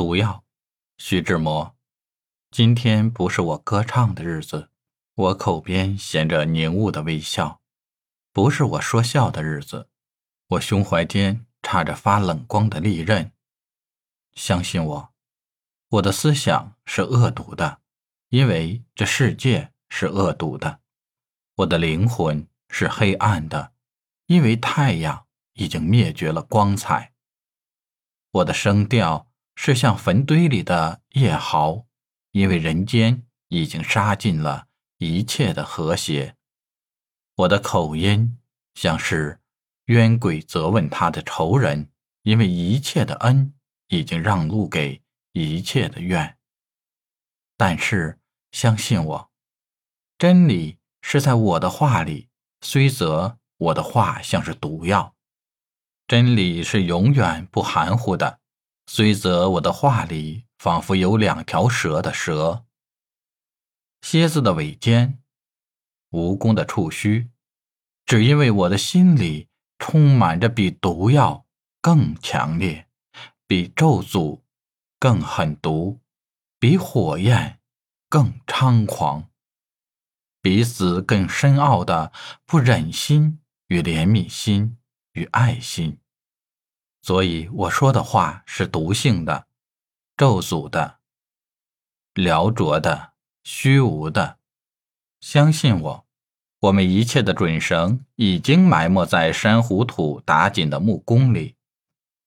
[0.00, 0.42] 毒药，
[0.96, 1.76] 徐志摩。
[2.50, 4.70] 今天不是我歌唱的日子，
[5.14, 7.60] 我口边衔着凝雾的微笑；
[8.32, 9.90] 不是我说笑的日子，
[10.46, 13.30] 我胸怀间插着发冷光的利刃。
[14.32, 15.12] 相信我，
[15.90, 17.82] 我的思想是恶毒的，
[18.30, 20.78] 因为这世界是恶毒的；
[21.56, 23.74] 我的灵魂是黑暗的，
[24.24, 27.12] 因为太阳已经灭绝了光彩；
[28.30, 29.29] 我的声调。
[29.62, 31.84] 是像坟堆里的夜嚎，
[32.30, 36.34] 因为人间已经杀尽了一切的和谐。
[37.36, 38.38] 我的口音
[38.72, 39.38] 像是
[39.84, 41.90] 冤鬼责问他的仇人，
[42.22, 43.52] 因为一切的恩
[43.88, 45.02] 已经让路给
[45.32, 46.38] 一切的怨。
[47.58, 48.18] 但是
[48.52, 49.30] 相信我，
[50.16, 52.30] 真理是在我的话里，
[52.62, 55.14] 虽则我的话像是毒药，
[56.08, 58.39] 真理是永远不含糊的。
[58.92, 62.64] 虽则我的画里仿佛有两条蛇的蛇，
[64.02, 65.22] 蝎子的尾尖，
[66.10, 67.30] 蜈蚣的触须，
[68.04, 69.46] 只因为我的心里
[69.78, 71.46] 充满着比毒药
[71.80, 72.88] 更强烈、
[73.46, 74.40] 比咒诅
[74.98, 76.00] 更狠毒、
[76.58, 77.60] 比火焰
[78.08, 79.30] 更猖狂、
[80.42, 82.12] 比死更深奥的
[82.44, 84.78] 不忍心与怜悯心
[85.12, 86.00] 与爱心。
[87.02, 89.46] 所以我说的话是毒性的、
[90.16, 90.98] 咒诅的、
[92.14, 93.12] 撩浊的、
[93.42, 94.38] 虚无的。
[95.20, 96.06] 相信我，
[96.60, 101.56] 我们一切的准绳已经埋没在珊瑚土打紧的木工里，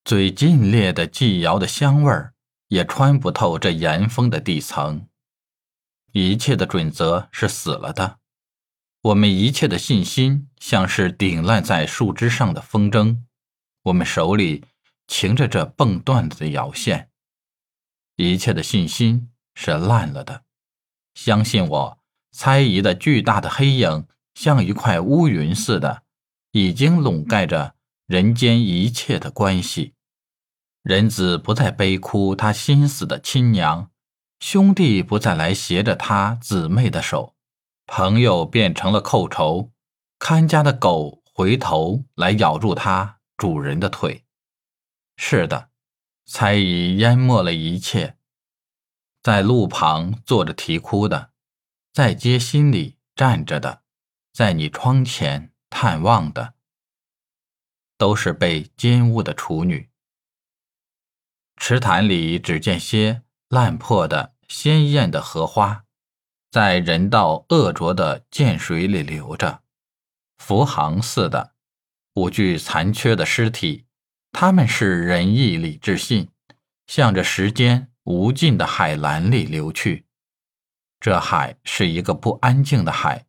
[0.03, 2.33] 最劲烈的祭窑的香味儿
[2.67, 5.07] 也穿不透这严封的地层。
[6.11, 8.19] 一切的准则是死了的，
[9.01, 13.17] 我们一切的信心像是顶烂在树枝上的风筝。
[13.83, 14.63] 我们手里
[15.07, 17.09] 擎着这蹦断了的摇线，
[18.15, 20.43] 一切的信心是烂了的。
[21.15, 21.99] 相信我，
[22.31, 26.03] 猜疑的巨大的黑影像一块乌云似的，
[26.51, 27.75] 已经笼盖着
[28.07, 29.93] 人间一切的关系。
[30.81, 33.91] 人子不再悲哭他心死的亲娘，
[34.39, 37.35] 兄弟不再来携着他姊妹的手，
[37.85, 39.71] 朋友变成了寇仇，
[40.17, 43.19] 看家的狗回头来咬住他。
[43.43, 44.23] 主人的腿，
[45.17, 45.69] 是的，
[46.23, 48.17] 猜疑淹没了一切。
[49.21, 51.33] 在路旁坐着啼哭的，
[51.91, 53.83] 在街心里站着的，
[54.31, 56.53] 在你窗前探望的，
[57.97, 59.89] 都是被奸污的处女。
[61.57, 65.83] 池潭里只见些烂破的鲜艳的荷花，
[66.49, 69.63] 在人道恶浊的涧水里流着，
[70.37, 71.52] 浮航似的。
[72.15, 73.85] 五具残缺的尸体，
[74.31, 76.29] 他们是仁义礼智信，
[76.85, 80.05] 向着时间无尽的海蓝里流去。
[80.99, 83.25] 这海是一个不安静的海，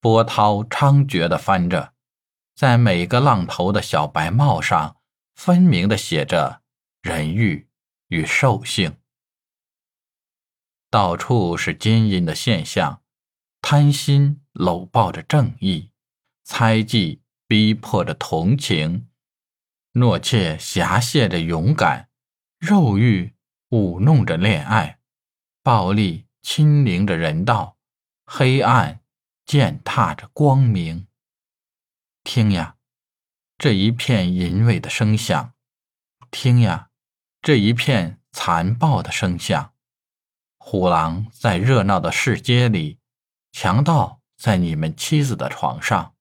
[0.00, 1.92] 波涛猖獗地翻着，
[2.54, 4.96] 在每个浪头的小白帽上，
[5.34, 6.62] 分明地写着
[7.02, 7.68] 人欲
[8.08, 8.96] 与兽性。
[10.90, 13.02] 到处是奸淫的现象，
[13.60, 15.90] 贪心搂抱着正义，
[16.42, 17.20] 猜忌。
[17.48, 19.08] 逼迫着同情，
[19.94, 22.10] 懦怯狭隘着勇敢，
[22.58, 23.32] 肉欲
[23.70, 25.00] 舞弄着恋爱，
[25.62, 27.78] 暴力侵凌着人道，
[28.26, 29.00] 黑暗
[29.46, 31.06] 践踏着光明。
[32.22, 32.76] 听呀，
[33.56, 35.54] 这一片淫秽的声响；
[36.30, 36.90] 听呀，
[37.40, 39.72] 这一片残暴的声响。
[40.58, 42.98] 虎狼在热闹的市街里，
[43.52, 46.14] 强盗在你们妻子的床上，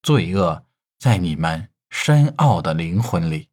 [0.00, 0.66] 罪恶。
[0.98, 3.48] 在你们深奥的灵魂里。